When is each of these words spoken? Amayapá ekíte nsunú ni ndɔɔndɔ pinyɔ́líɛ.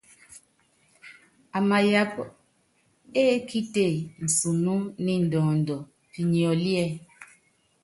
Amayapá 1.57 2.23
ekíte 3.23 3.83
nsunú 4.23 4.75
ni 5.03 5.13
ndɔɔndɔ 5.23 5.75
pinyɔ́líɛ. 6.11 6.83